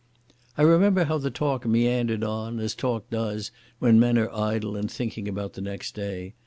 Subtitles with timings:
[0.57, 4.89] I remember how the talk meandered on as talk does when men are idle and
[4.89, 6.33] thinking about the next day.